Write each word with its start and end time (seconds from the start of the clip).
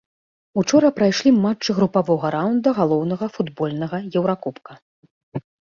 Учора 0.61 0.89
прайшлі 0.99 1.33
матчы 1.43 1.75
групавога 1.79 2.31
раўнда 2.37 2.69
галоўнага 2.79 3.25
футбольнага 3.37 3.97
еўракубка. 4.23 4.71